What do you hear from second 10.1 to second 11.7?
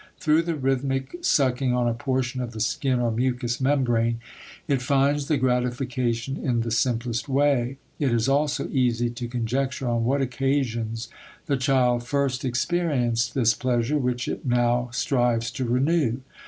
occasions the